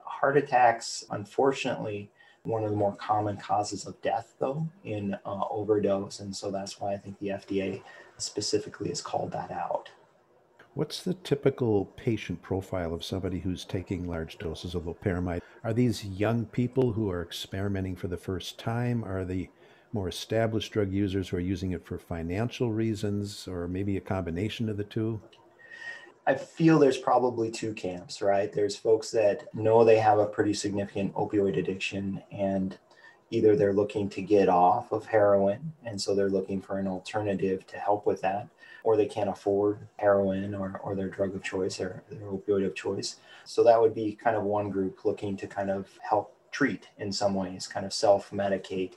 Heart 0.01 0.37
attacks, 0.37 1.05
unfortunately, 1.11 2.11
one 2.43 2.63
of 2.63 2.71
the 2.71 2.77
more 2.77 2.95
common 2.97 3.37
causes 3.37 3.87
of 3.87 4.01
death, 4.03 4.35
though, 4.39 4.69
in 4.85 5.15
uh, 5.25 5.45
overdose. 5.51 6.21
And 6.21 6.35
so 6.35 6.51
that's 6.51 6.79
why 6.81 6.93
I 6.93 6.99
think 6.99 7.19
the 7.19 7.29
FDA 7.29 7.83
specifically 8.19 8.89
has 8.89 9.01
called 9.01 9.33
that 9.33 9.51
out. 9.51 9.91
What's 10.75 11.03
the 11.03 11.15
typical 11.15 11.87
patient 11.97 12.43
profile 12.43 12.93
of 12.93 13.05
somebody 13.05 13.39
who's 13.39 13.65
taking 13.65 14.09
large 14.09 14.39
doses 14.39 14.75
of 14.75 14.83
loperamide? 14.83 15.41
Are 15.63 15.73
these 15.73 16.05
young 16.05 16.45
people 16.47 16.93
who 16.93 17.09
are 17.11 17.23
experimenting 17.23 17.97
for 17.97 18.09
the 18.09 18.17
first 18.17 18.59
time? 18.59 19.05
Are 19.05 19.25
they 19.25 19.51
more 19.95 20.09
established 20.09 20.73
drug 20.73 20.93
users 20.93 21.29
who 21.29 21.37
are 21.37 21.41
using 21.41 21.71
it 21.71 21.87
for 21.87 21.97
financial 21.97 22.73
reasons, 22.73 23.47
or 23.49 23.69
maybe 23.69 23.97
a 23.97 24.01
combination 24.01 24.69
of 24.69 24.77
the 24.77 24.85
two? 24.85 25.21
I 26.27 26.35
feel 26.35 26.79
there's 26.79 26.99
probably 26.99 27.51
two 27.51 27.73
camps, 27.75 28.21
right? 28.21 28.53
There's 28.53 28.77
folks 28.77 29.11
that 29.13 29.55
know 29.55 29.85
they 29.85 29.99
have 29.99 30.19
a 30.19 30.27
pretty 30.27 30.55
significant 30.55 31.15
opioid 31.15 31.59
addiction 31.59 32.23
and 32.33 32.77
either 33.31 33.57
they're 33.57 33.73
looking 33.73 34.09
to 34.09 34.23
get 34.23 34.49
off 34.49 34.93
of 34.93 35.07
heroin 35.07 35.73
and 35.85 36.01
so 36.01 36.15
they're 36.15 36.31
looking 36.31 36.61
for 36.61 36.79
an 36.79 36.87
alternative 36.87 37.67
to 37.67 37.77
help 37.77 38.07
with 38.07 38.21
that 38.21 38.49
or 38.85 38.97
they 38.97 39.07
can't 39.07 39.31
afford 39.31 39.79
heroin 39.97 40.55
or, 40.55 40.81
or 40.85 40.95
their 40.95 41.09
drug 41.09 41.35
of 41.35 41.43
choice 41.43 41.81
or 41.81 42.03
their 42.11 42.29
opioid 42.29 42.67
of 42.67 42.75
choice 42.75 43.17
so 43.45 43.65
that 43.65 43.81
would 43.81 43.95
be 43.95 44.13
kind 44.13 44.37
of 44.37 44.45
one 44.45 44.71
group 44.71 45.05
looking 45.05 45.37
to 45.37 45.47
kind 45.47 45.71
of 45.71 45.89
help 46.03 46.37
treat 46.53 46.89
in 46.99 47.11
some 47.11 47.35
ways 47.35 47.67
kind 47.67 47.85
of 47.85 47.93
self-medicate 47.93 48.95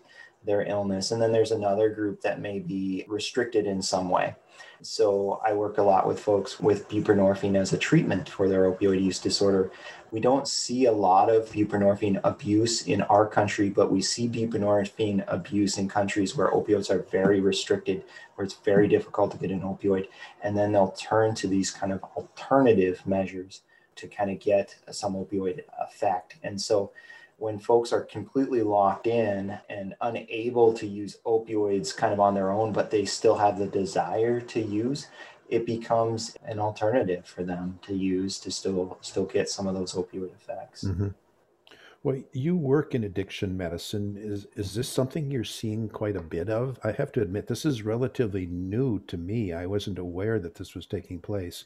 their 0.47 0.63
illness 0.63 1.11
and 1.11 1.21
then 1.21 1.31
there's 1.31 1.51
another 1.51 1.89
group 1.89 2.21
that 2.21 2.41
may 2.41 2.57
be 2.59 3.05
restricted 3.07 3.67
in 3.67 3.81
some 3.81 4.09
way 4.09 4.35
so 4.81 5.41
I 5.45 5.53
work 5.53 5.77
a 5.77 5.83
lot 5.83 6.07
with 6.07 6.19
folks 6.19 6.59
with 6.59 6.87
buprenorphine 6.87 7.57
as 7.57 7.73
a 7.73 7.77
treatment 7.77 8.29
for 8.29 8.47
their 8.47 8.71
opioid 8.71 9.03
use 9.03 9.19
disorder. 9.19 9.71
We 10.11 10.19
don't 10.19 10.47
see 10.47 10.85
a 10.85 10.91
lot 10.91 11.29
of 11.29 11.49
buprenorphine 11.49 12.21
abuse 12.23 12.83
in 12.83 13.01
our 13.03 13.27
country, 13.27 13.69
but 13.69 13.91
we 13.91 14.01
see 14.01 14.27
buprenorphine 14.29 15.23
abuse 15.27 15.77
in 15.77 15.89
countries 15.89 16.35
where 16.35 16.51
opioids 16.51 16.91
are 16.91 17.01
very 17.11 17.39
restricted, 17.39 18.03
where 18.35 18.45
it's 18.45 18.53
very 18.53 18.87
difficult 18.87 19.31
to 19.31 19.37
get 19.37 19.51
an 19.51 19.61
opioid. 19.61 20.07
And 20.43 20.55
then 20.55 20.71
they'll 20.71 20.91
turn 20.91 21.33
to 21.35 21.47
these 21.47 21.71
kind 21.71 21.91
of 21.91 22.03
alternative 22.15 23.01
measures 23.05 23.61
to 23.95 24.07
kind 24.07 24.29
of 24.29 24.39
get 24.39 24.75
some 24.91 25.15
opioid 25.15 25.63
effect. 25.81 26.35
And 26.43 26.61
so 26.61 26.91
when 27.38 27.60
folks 27.60 27.94
are 27.94 28.01
completely 28.01 28.63
locked 28.63 29.08
in 29.08 29.58
and 29.70 29.96
unable 30.01 30.74
to 30.74 30.88
use 30.88 31.17
opioids 31.25 31.96
kind 31.96 32.12
of 32.12 32.20
on 32.20 32.34
their 32.34 32.51
own, 32.51 32.74
but 32.74 32.89
they 32.89 33.06
still 33.06 33.38
have 33.38 33.60
the 33.60 33.67
desire 33.67 34.41
to 34.41 34.60
use, 34.60 35.08
it 35.48 35.65
becomes 35.65 36.36
an 36.46 36.60
alternative 36.60 37.25
for 37.25 37.44
them 37.44 37.79
to 37.84 37.94
use 37.94 38.39
to 38.39 38.51
still 38.51 38.98
still 39.01 39.25
get 39.25 39.50
some 39.50 39.67
of 39.67 39.75
those 39.75 39.94
opioid 39.94 40.34
effects. 40.34 40.84
Mm-hmm. 40.84 41.10
Well, 42.03 42.22
you 42.32 42.56
work 42.56 42.96
in 42.96 43.03
addiction 43.03 43.56
medicine. 43.56 44.17
Is 44.17 44.48
is 44.56 44.74
this 44.74 44.89
something 44.89 45.29
you're 45.29 45.44
seeing 45.44 45.89
quite 45.89 46.15
a 46.15 46.22
bit 46.22 46.50
of? 46.50 46.79
I 46.84 46.91
have 46.91 47.12
to 47.13 47.22
admit, 47.22 47.48
this 47.48 47.65
is 47.65 47.84
relatively 47.84 48.46
new 48.46 49.00
to 49.08 49.17
me. 49.17 49.53
I 49.53 49.65
wasn't 49.65 50.00
aware 50.00 50.39
that 50.39 50.56
this 50.56 50.74
was 50.74 50.86
taking 50.86 51.20
place. 51.20 51.65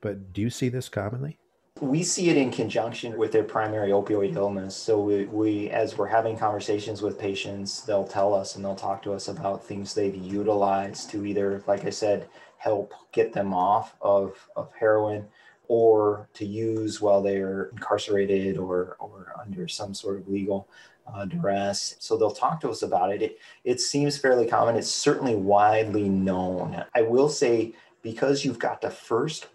But 0.00 0.32
do 0.32 0.40
you 0.40 0.50
see 0.50 0.68
this 0.68 0.88
commonly? 0.88 1.38
We 1.82 2.04
see 2.04 2.30
it 2.30 2.36
in 2.36 2.52
conjunction 2.52 3.18
with 3.18 3.32
their 3.32 3.42
primary 3.42 3.90
opioid 3.90 4.36
illness. 4.36 4.76
So 4.76 5.00
we, 5.00 5.24
we, 5.24 5.68
as 5.70 5.98
we're 5.98 6.06
having 6.06 6.38
conversations 6.38 7.02
with 7.02 7.18
patients, 7.18 7.80
they'll 7.80 8.06
tell 8.06 8.32
us 8.32 8.54
and 8.54 8.64
they'll 8.64 8.76
talk 8.76 9.02
to 9.02 9.12
us 9.12 9.26
about 9.26 9.64
things 9.64 9.92
they've 9.92 10.14
utilized 10.14 11.10
to 11.10 11.26
either, 11.26 11.60
like 11.66 11.84
I 11.84 11.90
said, 11.90 12.28
help 12.58 12.94
get 13.10 13.32
them 13.32 13.52
off 13.52 13.96
of, 14.00 14.48
of 14.54 14.70
heroin 14.78 15.26
or 15.66 16.28
to 16.34 16.46
use 16.46 17.00
while 17.00 17.20
they're 17.20 17.64
incarcerated 17.72 18.58
or, 18.58 18.96
or 19.00 19.34
under 19.40 19.66
some 19.66 19.92
sort 19.92 20.20
of 20.20 20.28
legal 20.28 20.68
uh, 21.12 21.24
duress. 21.24 21.96
So 21.98 22.16
they'll 22.16 22.30
talk 22.30 22.60
to 22.60 22.70
us 22.70 22.82
about 22.82 23.12
it. 23.12 23.22
it. 23.22 23.38
It 23.64 23.80
seems 23.80 24.16
fairly 24.16 24.46
common. 24.46 24.76
It's 24.76 24.88
certainly 24.88 25.34
widely 25.34 26.08
known. 26.08 26.84
I 26.94 27.02
will 27.02 27.28
say, 27.28 27.74
because 28.02 28.44
you've 28.44 28.60
got 28.60 28.80
the 28.80 28.90
first 28.90 29.48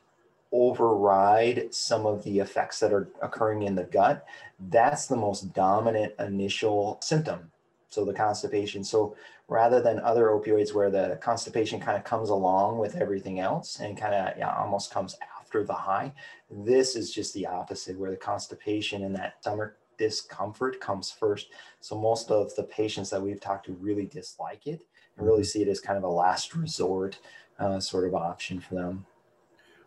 override 0.58 1.72
some 1.72 2.08
of 2.08 2.24
the 2.24 2.40
effects 2.40 2.80
that 2.80 2.92
are 2.92 3.08
occurring 3.22 3.62
in 3.62 3.76
the 3.76 3.84
gut, 3.84 4.26
that's 4.70 5.06
the 5.06 5.16
most 5.16 5.54
dominant 5.54 6.14
initial 6.20 6.98
symptom. 7.02 7.52
So 7.90 8.04
the 8.04 8.14
constipation. 8.14 8.84
So 8.84 9.16
rather 9.48 9.82
than 9.82 10.00
other 10.00 10.26
opioids 10.26 10.74
where 10.74 10.90
the 10.90 11.20
constipation 11.22 11.80
kind 11.80 11.96
of 11.96 12.04
comes 12.04 12.30
along 12.30 12.80
with 12.80 12.96
everything 12.96 13.40
else 13.40 13.80
and 13.80 13.98
kind 13.98 14.14
of 14.14 14.38
yeah, 14.38 14.54
almost 14.58 14.92
comes 14.92 15.16
after 15.40 15.64
the 15.64 15.74
high, 15.74 16.12
this 16.50 16.96
is 16.96 17.14
just 17.14 17.34
the 17.34 17.46
opposite 17.46 17.98
where 17.98 18.12
the 18.12 18.18
constipation 18.18 19.04
and 19.04 19.16
that 19.16 19.36
stomach 19.40 19.74
discomfort 19.98 20.82
comes 20.82 21.12
first. 21.12 21.48
So 21.82 21.98
most 21.98 22.32
of 22.32 22.54
the 22.56 22.64
patients 22.64 23.12
that 23.12 23.22
we've 23.22 23.40
talked 23.40 23.68
to 23.68 23.74
really 23.74 24.06
dislike 24.08 24.66
it 24.66 24.82
and 25.18 25.26
really 25.26 25.42
mm-hmm. 25.42 25.46
see 25.46 25.62
it 25.62 25.68
as 25.68 25.80
kind 25.80 25.98
of 25.98 26.04
a 26.04 26.10
last 26.10 26.56
resort 26.56 27.20
uh, 27.60 27.80
sort 27.80 28.08
of 28.08 28.16
option 28.16 28.60
for 28.60 28.76
them. 28.76 29.06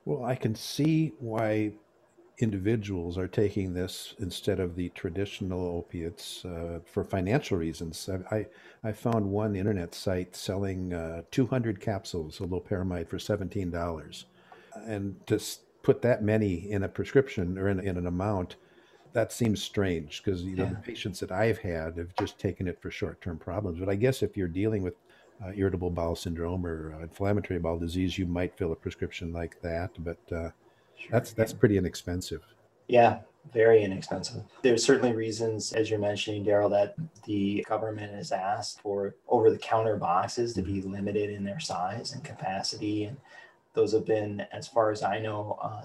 Well, 0.05 0.25
I 0.25 0.35
can 0.35 0.55
see 0.55 1.13
why 1.19 1.73
individuals 2.39 3.19
are 3.19 3.29
taking 3.29 3.75
this 3.75 4.15
instead 4.19 4.61
of 4.61 4.75
the 4.75 4.89
traditional 4.91 5.77
opiates 5.77 6.45
uh, 6.45 6.81
for 6.85 7.05
financial 7.05 7.59
reasons. 7.59 8.09
I, 8.09 8.37
I, 8.37 8.47
I, 8.83 8.93
found 8.93 9.27
one 9.27 9.55
internet 9.55 9.95
site 9.95 10.35
selling 10.35 10.95
uh, 10.95 11.23
200 11.31 11.81
capsules 11.81 12.41
of 12.41 12.49
loperamide 12.51 13.09
for 13.09 13.19
$17. 13.19 14.25
And 14.87 15.27
to 15.27 15.39
put 15.83 16.03
that 16.03 16.23
many 16.23 16.71
in 16.71 16.83
a 16.83 16.89
prescription 16.89 17.59
or 17.59 17.69
in, 17.69 17.81
in 17.81 17.97
an 17.97 18.07
amount, 18.07 18.57
that 19.13 19.33
seems 19.33 19.63
strange 19.63 20.23
because 20.23 20.43
you 20.43 20.57
know 20.57 20.65
yeah. 20.65 20.71
the 20.71 20.77
patients 20.77 21.21
that 21.21 21.33
I've 21.33 21.59
had 21.59 21.97
have 21.99 22.15
just 22.19 22.39
taken 22.39 22.69
it 22.69 22.81
for 22.81 22.91
short-term 22.91 23.39
problems. 23.39 23.81
But 23.81 23.89
I 23.89 23.97
guess 23.97 24.23
if 24.23 24.37
you're 24.37 24.49
dealing 24.49 24.83
with 24.83 24.95
uh, 25.45 25.53
irritable 25.55 25.91
bowel 25.91 26.17
syndrome 26.17 26.67
or 26.67 26.95
uh, 26.95 27.03
inflammatory 27.03 27.59
bowel 27.59 27.79
disease, 27.79 28.19
you 28.19 28.27
might 28.27 28.57
fill 28.57 28.73
a 28.73 28.77
prescription 28.77 29.33
like 29.33 29.61
that. 29.63 29.91
But 29.99 30.19
uh, 30.31 30.51
sure. 30.97 31.11
that's 31.11 31.33
that's 31.33 31.53
pretty 31.53 31.79
inexpensive. 31.79 32.43
Yeah, 32.89 33.21
very 33.55 33.83
inexpensive. 33.85 34.43
There's 34.63 34.85
certainly 34.85 35.15
reasons, 35.15 35.73
as 35.73 35.89
you're 35.89 35.99
mentioning, 35.99 36.45
Daryl, 36.45 36.71
that 36.71 36.95
the 37.25 37.65
government 37.69 38.13
has 38.15 38.33
asked 38.33 38.81
for 38.81 39.15
over-the-counter 39.29 39.97
boxes 39.97 40.53
to 40.55 40.63
be 40.63 40.81
mm-hmm. 40.81 40.93
limited 40.93 41.31
in 41.31 41.45
their 41.45 41.61
size 41.61 42.13
and 42.13 42.25
capacity, 42.25 43.05
and 43.05 43.17
those 43.73 43.93
have 43.93 44.05
been, 44.05 44.41
as 44.53 44.67
far 44.67 44.91
as 44.91 45.03
I 45.03 45.21
know, 45.21 45.57
uh, 45.63 45.85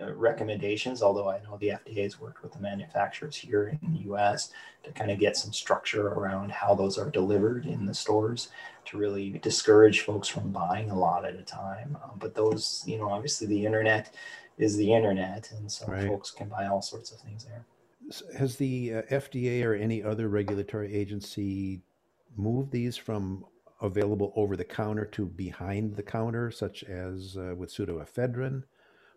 uh 0.00 0.14
recommendations. 0.14 1.02
Although 1.02 1.28
I 1.28 1.40
know 1.42 1.56
the 1.56 1.68
FDA 1.68 2.04
has 2.04 2.20
worked 2.20 2.42
with 2.42 2.52
the 2.52 2.60
manufacturers 2.60 3.36
here 3.36 3.76
in 3.82 3.92
the 3.92 4.00
U.S. 4.00 4.52
to 4.84 4.92
kind 4.92 5.10
of 5.10 5.18
get 5.18 5.36
some 5.36 5.52
structure 5.52 6.08
around 6.08 6.52
how 6.52 6.74
those 6.74 6.98
are 6.98 7.10
delivered 7.10 7.66
in 7.66 7.84
the 7.84 7.94
stores 7.94 8.48
to 8.86 8.96
really 8.96 9.30
discourage 9.42 10.02
folks 10.02 10.28
from 10.28 10.52
buying 10.52 10.90
a 10.90 10.98
lot 10.98 11.24
at 11.24 11.34
a 11.34 11.42
time. 11.42 11.98
Um, 12.04 12.12
but 12.18 12.34
those, 12.34 12.84
you 12.86 12.98
know, 12.98 13.10
obviously 13.10 13.48
the 13.48 13.66
internet 13.66 14.14
is 14.58 14.76
the 14.76 14.92
internet, 14.92 15.50
and 15.58 15.70
so 15.70 15.86
right. 15.86 16.06
folks 16.06 16.30
can 16.30 16.48
buy 16.48 16.66
all 16.66 16.82
sorts 16.82 17.10
of 17.10 17.18
things 17.18 17.44
there. 17.44 17.66
Has 18.38 18.56
the 18.56 18.94
uh, 18.94 19.02
FDA 19.10 19.64
or 19.64 19.74
any 19.74 20.02
other 20.02 20.28
regulatory 20.28 20.94
agency 20.94 21.82
moved 22.36 22.70
these 22.70 22.96
from 22.96 23.44
available 23.80 24.32
over 24.36 24.56
the 24.56 24.64
counter 24.64 25.04
to 25.04 25.26
behind 25.26 25.96
the 25.96 26.02
counter, 26.02 26.50
such 26.50 26.82
as 26.84 27.36
uh, 27.36 27.54
with 27.56 27.70
pseudoephedrine? 27.70 28.62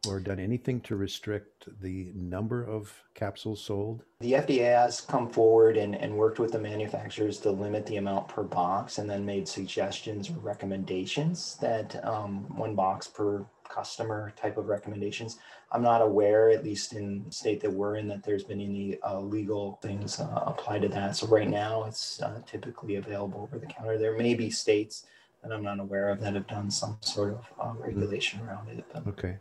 or 0.07 0.19
done 0.19 0.39
anything 0.39 0.79
to 0.81 0.95
restrict 0.95 1.67
the 1.81 2.11
number 2.15 2.63
of 2.63 2.93
capsules 3.13 3.61
sold? 3.61 4.03
The 4.19 4.33
FDA 4.33 4.75
has 4.75 5.01
come 5.01 5.29
forward 5.29 5.77
and, 5.77 5.95
and 5.95 6.15
worked 6.15 6.39
with 6.39 6.51
the 6.51 6.59
manufacturers 6.59 7.39
to 7.39 7.51
limit 7.51 7.85
the 7.85 7.97
amount 7.97 8.27
per 8.27 8.43
box 8.43 8.97
and 8.97 9.09
then 9.09 9.25
made 9.25 9.47
suggestions 9.47 10.29
or 10.29 10.39
recommendations 10.39 11.57
that 11.61 12.03
um, 12.05 12.45
one 12.55 12.75
box 12.75 13.07
per 13.07 13.45
customer 13.69 14.33
type 14.35 14.57
of 14.57 14.67
recommendations. 14.67 15.37
I'm 15.71 15.81
not 15.81 16.01
aware, 16.01 16.49
at 16.49 16.63
least 16.63 16.93
in 16.93 17.23
the 17.25 17.31
state 17.31 17.61
that 17.61 17.71
we're 17.71 17.95
in, 17.95 18.07
that 18.07 18.23
there's 18.23 18.43
been 18.43 18.59
any 18.59 18.99
uh, 19.01 19.19
legal 19.19 19.79
things 19.81 20.19
uh, 20.19 20.43
applied 20.45 20.81
to 20.81 20.89
that. 20.89 21.15
So 21.15 21.27
right 21.27 21.49
now 21.49 21.85
it's 21.85 22.21
uh, 22.21 22.41
typically 22.45 22.95
available 22.95 23.41
over 23.41 23.59
the 23.59 23.67
counter. 23.67 23.97
There 23.97 24.17
may 24.17 24.33
be 24.33 24.49
states 24.49 25.05
that 25.43 25.53
I'm 25.53 25.63
not 25.63 25.79
aware 25.79 26.09
of 26.09 26.19
that 26.21 26.33
have 26.33 26.47
done 26.47 26.69
some 26.69 26.97
sort 27.01 27.33
of 27.33 27.45
uh, 27.61 27.73
regulation 27.79 28.41
around 28.41 28.69
it. 28.69 28.83
But. 28.91 29.07
Okay. 29.07 29.37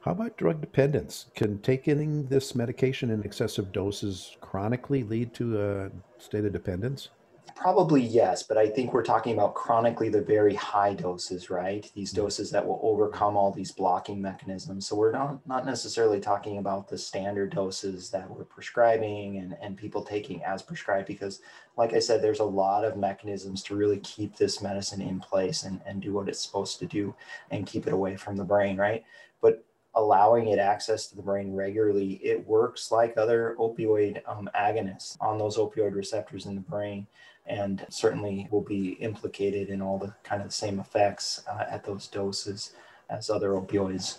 How 0.00 0.10
about 0.10 0.36
drug 0.36 0.60
dependence? 0.60 1.26
Can 1.34 1.60
taking 1.60 2.26
this 2.26 2.54
medication 2.54 3.10
in 3.10 3.22
excessive 3.22 3.72
doses 3.72 4.36
chronically 4.42 5.02
lead 5.02 5.32
to 5.34 5.62
a 5.62 5.90
state 6.18 6.44
of 6.44 6.52
dependence? 6.52 7.08
Probably 7.56 8.02
yes, 8.02 8.42
but 8.42 8.58
I 8.58 8.68
think 8.68 8.92
we're 8.92 9.04
talking 9.04 9.32
about 9.32 9.54
chronically 9.54 10.08
the 10.08 10.20
very 10.20 10.54
high 10.54 10.92
doses, 10.92 11.50
right? 11.50 11.90
These 11.94 12.12
mm-hmm. 12.12 12.22
doses 12.22 12.50
that 12.50 12.66
will 12.66 12.80
overcome 12.82 13.36
all 13.36 13.52
these 13.52 13.72
blocking 13.72 14.20
mechanisms. 14.20 14.86
So 14.86 14.96
we're 14.96 15.12
not, 15.12 15.46
not 15.46 15.64
necessarily 15.64 16.20
talking 16.20 16.58
about 16.58 16.88
the 16.88 16.98
standard 16.98 17.54
doses 17.54 18.10
that 18.10 18.28
we're 18.28 18.44
prescribing 18.44 19.38
and, 19.38 19.56
and 19.62 19.76
people 19.76 20.02
taking 20.02 20.42
as 20.42 20.62
prescribed, 20.62 21.06
because 21.06 21.40
like 21.76 21.92
I 21.92 22.00
said, 22.00 22.20
there's 22.20 22.40
a 22.40 22.44
lot 22.44 22.84
of 22.84 22.96
mechanisms 22.96 23.62
to 23.64 23.76
really 23.76 23.98
keep 24.00 24.36
this 24.36 24.60
medicine 24.60 25.00
in 25.00 25.20
place 25.20 25.62
and, 25.62 25.80
and 25.86 26.02
do 26.02 26.12
what 26.12 26.28
it's 26.28 26.44
supposed 26.44 26.78
to 26.80 26.86
do 26.86 27.14
and 27.50 27.66
keep 27.66 27.86
it 27.86 27.92
away 27.92 28.16
from 28.16 28.36
the 28.36 28.44
brain, 28.44 28.76
right? 28.76 29.04
But 29.40 29.64
allowing 29.96 30.48
it 30.48 30.58
access 30.58 31.06
to 31.06 31.16
the 31.16 31.22
brain 31.22 31.54
regularly, 31.54 32.14
it 32.22 32.46
works 32.46 32.90
like 32.90 33.16
other 33.16 33.54
opioid 33.58 34.20
um, 34.26 34.48
agonists 34.56 35.16
on 35.20 35.38
those 35.38 35.56
opioid 35.56 35.94
receptors 35.94 36.46
in 36.46 36.54
the 36.54 36.60
brain 36.60 37.06
and 37.46 37.86
certainly 37.90 38.48
will 38.50 38.62
be 38.62 38.92
implicated 39.00 39.68
in 39.68 39.82
all 39.82 39.98
the 39.98 40.14
kind 40.22 40.40
of 40.40 40.48
the 40.48 40.54
same 40.54 40.80
effects 40.80 41.42
uh, 41.50 41.64
at 41.70 41.84
those 41.84 42.06
doses 42.06 42.72
as 43.10 43.28
other 43.28 43.50
opioids. 43.50 44.18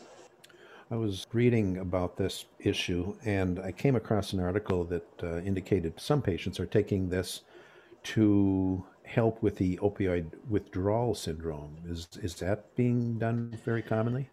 I 0.91 0.95
was 0.95 1.25
reading 1.33 1.79
about 1.79 2.15
this 2.15 2.45
issue 2.59 3.15
and 3.25 3.59
I 3.59 3.71
came 3.71 3.95
across 3.95 4.33
an 4.33 4.39
article 4.39 4.83
that 4.85 5.07
uh, 5.23 5.37
indicated 5.39 5.99
some 5.99 6.21
patients 6.21 6.59
are 6.59 6.67
taking 6.67 7.09
this 7.09 7.41
to 8.03 8.85
help 9.03 9.41
with 9.41 9.57
the 9.57 9.77
opioid 9.77 10.27
withdrawal 10.47 11.15
syndrome. 11.15 11.77
Is, 11.87 12.07
is 12.21 12.35
that 12.35 12.75
being 12.75 13.17
done 13.17 13.57
very 13.65 13.81
commonly? 13.81 14.29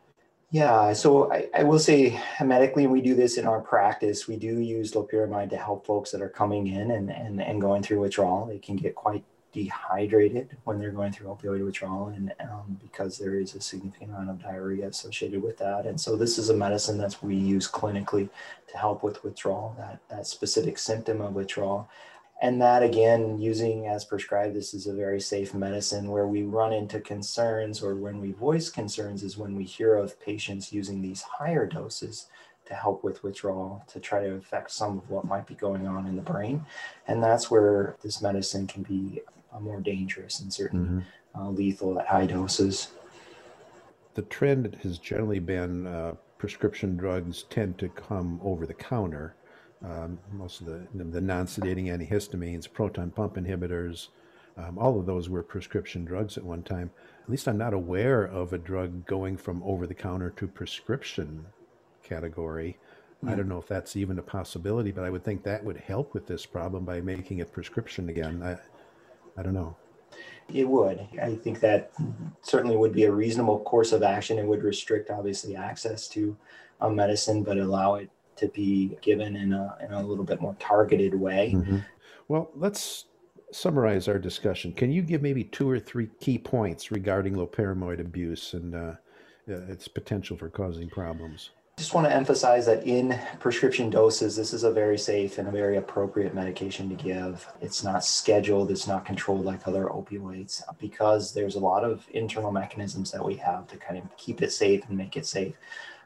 Yeah, 0.53 0.93
so 0.93 1.33
I, 1.33 1.49
I 1.55 1.63
will 1.65 1.79
say 1.79 2.21
medically, 2.45 2.87
we 2.87 3.01
do 3.01 3.15
this 3.15 3.39
in 3.39 3.47
our 3.47 3.63
practice. 3.63 4.29
We 4.29 4.37
do 4.37 4.59
use 4.59 4.93
loperamide 4.93 5.49
to 5.49 5.57
help 5.57 5.87
folks 5.87 6.11
that 6.11 6.21
are 6.21 6.29
coming 6.29 6.67
in 6.67 6.91
and, 6.91 7.11
and, 7.11 7.41
and 7.41 7.59
going 7.59 7.83
through 7.83 8.01
withdrawal. 8.01 8.45
They 8.45 8.59
can 8.59 8.77
get 8.77 8.95
quite 8.95 9.25
dehydrated 9.53 10.55
when 10.65 10.79
they're 10.79 10.91
going 10.91 11.11
through 11.11 11.29
opioid 11.29 11.65
withdrawal 11.65 12.09
and 12.09 12.35
um, 12.41 12.79
because 12.83 13.19
there 13.19 13.35
is 13.35 13.55
a 13.55 13.61
significant 13.61 14.11
amount 14.11 14.29
of 14.31 14.43
diarrhea 14.43 14.89
associated 14.89 15.43
with 15.43 15.59
that 15.59 15.85
and 15.85 16.01
so 16.01 16.17
this 16.17 16.39
is 16.39 16.49
a 16.49 16.55
medicine 16.55 16.97
that 16.97 17.15
we 17.23 17.37
use 17.37 17.71
clinically 17.71 18.31
to 18.67 18.79
help 18.79 19.03
with 19.03 19.23
withdrawal 19.23 19.75
that, 19.77 20.01
that 20.09 20.27
specific 20.27 20.79
symptom 20.79 21.21
of 21.21 21.35
withdrawal 21.35 21.87
and 22.43 22.61
that 22.61 22.83
again 22.83 23.39
using 23.39 23.87
as 23.87 24.05
prescribed 24.05 24.55
this 24.55 24.75
is 24.75 24.87
a 24.87 24.93
very 24.93 25.21
safe 25.21 25.55
medicine 25.55 26.11
where 26.11 26.27
we 26.27 26.43
run 26.43 26.75
into 26.75 27.01
concerns 27.01 27.83
or 27.83 27.95
when 27.95 28.21
we 28.21 28.33
voice 28.33 28.69
concerns 28.69 29.23
is 29.23 29.39
when 29.39 29.57
we 29.57 29.65
hear 29.65 29.97
of 29.97 30.21
patients 30.21 30.73
using 30.73 31.01
these 31.01 31.23
higher 31.23 31.67
doses 31.67 32.27
to 32.67 32.75
help 32.75 33.03
with 33.03 33.23
withdrawal 33.23 33.83
to 33.89 33.99
try 33.99 34.21
to 34.21 34.35
affect 34.35 34.71
some 34.71 34.99
of 34.99 35.09
what 35.09 35.25
might 35.25 35.47
be 35.47 35.55
going 35.55 35.87
on 35.87 36.07
in 36.07 36.17
the 36.17 36.23
brain 36.23 36.65
and 37.09 37.23
that's 37.23 37.51
where 37.51 37.97
this 38.03 38.21
medicine 38.21 38.67
can 38.67 38.83
be 38.83 39.23
more 39.61 39.81
dangerous 39.81 40.41
and 40.41 40.53
certainly 40.53 41.03
mm-hmm. 41.03 41.41
uh, 41.41 41.51
lethal 41.51 41.99
at 41.99 42.07
high 42.07 42.27
doses. 42.27 42.89
The 44.15 44.23
trend 44.23 44.77
has 44.83 44.99
generally 44.99 45.39
been 45.39 45.87
uh, 45.87 46.15
prescription 46.39 46.97
drugs 46.97 47.45
tend 47.51 47.79
to 47.79 47.89
come 47.89 48.41
over 48.43 48.67
the 48.67 48.75
counter. 48.75 49.35
Um, 49.85 50.19
most 50.33 50.61
of 50.61 50.67
the, 50.67 50.87
the 50.95 51.21
non 51.21 51.47
sedating 51.47 51.87
antihistamines, 51.87 52.73
proton 52.73 53.11
pump 53.11 53.35
inhibitors, 53.35 54.09
um, 54.57 54.79
all 54.79 54.99
of 54.99 55.07
those 55.07 55.29
were 55.29 55.43
prescription 55.43 56.05
drugs 56.05 56.37
at 56.37 56.45
one 56.45 56.63
time. 56.63 56.91
At 57.23 57.31
least 57.31 57.49
I'm 57.49 57.59
not 57.59 57.75
aware 57.75 58.25
of 58.25 58.53
a 58.53 58.59
drug 58.59 59.07
going 59.07 59.37
from 59.37 59.63
over 59.63 59.87
the 59.87 59.95
counter 59.95 60.31
to 60.31 60.47
prescription 60.47 61.47
category. 62.03 62.79
I 63.25 63.37
don't 63.37 63.49
know 63.49 63.59
if 63.59 63.69
that's 63.69 63.95
even 63.95 64.19
a 64.19 64.23
possibility, 64.23 64.91
but 64.91 65.05
I 65.05 65.11
would 65.11 65.23
think 65.23 65.45
that 65.45 65.63
would 65.63 65.77
help 65.77 66.13
with 66.13 66.27
this 66.27 66.45
problem 66.45 66.85
by 66.85 67.01
making 67.01 67.39
it 67.39 67.53
prescription 67.53 68.09
again. 68.09 68.43
I, 68.43 68.59
I 69.39 69.45
don't 69.45 69.55
know. 69.55 69.77
It 70.53 70.69
would. 70.69 71.07
I 71.23 71.37
think 71.37 71.61
that 71.61 71.93
certainly 72.43 72.77
would 72.77 72.93
be 72.93 73.05
a 73.05 73.13
reasonable 73.13 73.61
course 73.61 73.93
of 73.93 74.03
action. 74.03 74.39
It 74.39 74.47
would 74.47 74.65
restrict, 74.65 75.09
obviously, 75.09 75.55
access 75.55 76.09
to 76.09 76.37
a 76.81 76.91
medicine, 76.91 77.45
but 77.45 77.59
allow 77.59 77.95
it 77.95 78.11
to 78.43 78.49
be 78.49 78.99
given 79.01 79.37
in 79.37 79.53
a, 79.53 79.77
in 79.81 79.93
a 79.93 80.03
little 80.03 80.25
bit 80.25 80.41
more 80.41 80.57
targeted 80.59 81.15
way. 81.15 81.53
Mm-hmm. 81.55 81.79
Well, 82.29 82.51
let's 82.55 83.07
summarize 83.53 84.09
our 84.09 84.19
discussion. 84.19 84.73
Can 84.73 84.91
you 84.91 85.03
give 85.03 85.23
maybe 85.23 85.45
two 85.45 85.71
or 85.71 85.79
three 85.79 86.09
key 86.21 86.39
points 86.39 86.91
regarding 86.91 87.35
loperamide 87.35 88.01
abuse 88.01 88.55
and 88.55 88.75
uh, 88.75 88.93
its 89.47 89.89
potential 89.89 90.37
for 90.37 90.49
causing 90.49 90.89
problems? 90.89 91.51
just 91.79 91.95
want 91.95 92.07
to 92.07 92.15
emphasize 92.15 92.67
that 92.67 92.87
in 92.87 93.19
prescription 93.41 93.91
doses, 93.91 94.37
this 94.37 94.53
is 94.53 94.63
a 94.63 94.71
very 94.71 94.99
safe 94.99 95.39
and 95.39 95.49
a 95.49 95.51
very 95.51 95.79
appropriate 95.79 96.35
medication 96.35 96.89
to 96.89 96.95
give. 96.95 97.45
It's 97.61 97.83
not 97.83 98.05
scheduled, 98.05 98.71
it's 98.71 98.87
not 98.87 99.05
controlled 99.05 99.45
like 99.45 99.67
other 99.67 99.87
opioids 99.87 100.63
because 100.79 101.33
there's 101.33 101.57
a 101.57 101.61
lot 101.61 101.83
of 101.83 102.07
internal 102.11 102.53
mechanisms 102.53 103.11
that 103.11 103.25
we 103.25 103.35
have 103.37 103.67
to 103.69 103.77
kind 103.79 103.99
of 103.99 104.17
keep 104.17 104.43
it 104.43 104.53
safe 104.53 104.85
and 104.89 104.97
make 104.97 105.17
it 105.17 105.27
safe. 105.27 105.55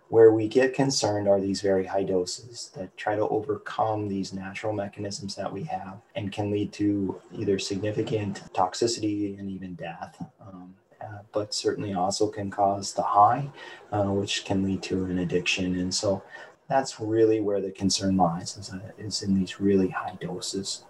Where 0.09 0.33
we 0.33 0.47
get 0.47 0.75
concerned 0.75 1.27
are 1.29 1.41
these 1.41 1.61
very 1.61 1.85
high 1.85 2.05
doses 2.05 2.71
that 2.77 2.97
try 2.97 3.17
to 3.17 3.27
overcome 3.29 4.07
these 4.07 4.33
natural 4.33 4.73
mechanisms 4.73 5.35
that 5.35 5.53
we 5.53 5.65
have 5.65 5.99
and 6.15 6.31
can 6.31 6.51
lead 6.51 6.73
to 6.75 7.21
either 7.33 7.59
significant 7.59 8.43
toxicity 8.55 9.39
and 9.39 9.51
even 9.51 9.75
death. 9.75 10.23
Um, 10.41 10.75
uh, 11.01 11.19
but 11.33 11.53
certainly 11.53 11.95
also 11.95 12.29
can 12.29 12.51
cause 12.51 12.93
the 12.93 13.03
high, 13.03 13.51
uh, 13.93 14.05
which 14.05 14.45
can 14.45 14.63
lead 14.63 14.83
to 14.83 15.05
an 15.05 15.19
addiction. 15.19 15.79
And 15.79 15.95
so 15.95 16.23
that's 16.69 16.99
really 16.99 17.41
where 17.41 17.61
the 17.61 17.71
concern 17.71 18.17
lies, 18.17 18.57
is, 18.57 18.73
uh, 18.73 18.81
is 18.99 19.23
in 19.23 19.35
these 19.35 19.61
really 19.61 19.89
high 19.89 20.17
doses. 20.21 20.85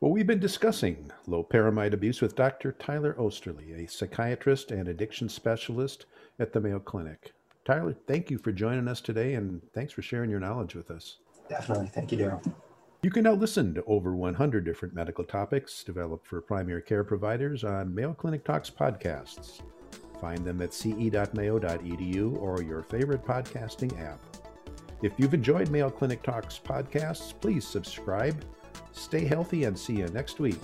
Well, 0.00 0.12
we've 0.12 0.26
been 0.26 0.40
discussing 0.40 1.10
low 1.26 1.42
loperamide 1.42 1.94
abuse 1.94 2.20
with 2.20 2.36
Dr. 2.36 2.72
Tyler 2.72 3.14
Oesterle, 3.14 3.82
a 3.82 3.88
psychiatrist 3.88 4.70
and 4.70 4.88
addiction 4.88 5.28
specialist 5.28 6.04
at 6.38 6.52
the 6.52 6.60
Mayo 6.60 6.80
Clinic. 6.80 7.32
Tyler, 7.66 7.96
thank 8.06 8.30
you 8.30 8.38
for 8.38 8.52
joining 8.52 8.86
us 8.86 9.00
today 9.00 9.34
and 9.34 9.60
thanks 9.74 9.92
for 9.92 10.00
sharing 10.00 10.30
your 10.30 10.38
knowledge 10.38 10.76
with 10.76 10.88
us. 10.92 11.16
Definitely. 11.48 11.88
Thank 11.88 12.12
you, 12.12 12.18
Daryl. 12.18 12.54
You 13.02 13.10
can 13.10 13.24
now 13.24 13.32
listen 13.32 13.74
to 13.74 13.82
over 13.86 14.14
100 14.14 14.64
different 14.64 14.94
medical 14.94 15.24
topics 15.24 15.82
developed 15.82 16.28
for 16.28 16.40
primary 16.40 16.82
care 16.82 17.02
providers 17.02 17.64
on 17.64 17.92
Mayo 17.92 18.14
Clinic 18.14 18.44
Talks 18.44 18.70
podcasts. 18.70 19.62
Find 20.20 20.44
them 20.44 20.62
at 20.62 20.72
ce.mayo.edu 20.72 22.40
or 22.40 22.62
your 22.62 22.82
favorite 22.84 23.24
podcasting 23.24 24.00
app. 24.00 24.24
If 25.02 25.14
you've 25.18 25.34
enjoyed 25.34 25.68
Mayo 25.68 25.90
Clinic 25.90 26.22
Talks 26.22 26.60
podcasts, 26.64 27.34
please 27.40 27.66
subscribe. 27.66 28.44
Stay 28.92 29.24
healthy 29.24 29.64
and 29.64 29.76
see 29.76 29.96
you 29.96 30.06
next 30.08 30.38
week. 30.38 30.60